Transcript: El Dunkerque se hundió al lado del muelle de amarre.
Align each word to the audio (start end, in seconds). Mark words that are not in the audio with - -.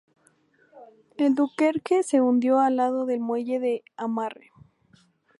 El 1.17 1.35
Dunkerque 1.35 2.01
se 2.01 2.21
hundió 2.21 2.57
al 2.59 2.77
lado 2.77 3.05
del 3.05 3.19
muelle 3.19 3.59
de 3.59 3.83
amarre. 3.97 4.49